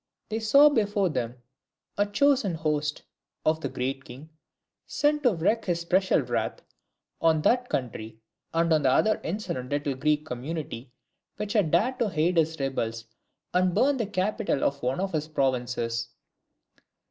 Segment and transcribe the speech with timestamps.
[0.29, 1.35] They saw before them
[1.95, 3.03] a chosen host
[3.45, 4.29] of the Great King
[4.87, 6.59] sent to wreak his special wrath
[7.21, 8.17] on that country,
[8.51, 10.91] and on the other insolent little Greek community,
[11.37, 13.05] which had dared to aid his rebels
[13.53, 16.09] and burn the capital of one of his provinces.